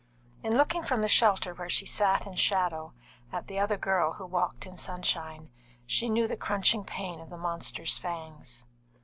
[0.41, 2.95] In looking from the shelter where she sat in shadow,
[3.31, 5.51] at the other girl who walked in sunshine,
[5.85, 8.65] she knew the crunching pain of the monster's fangs.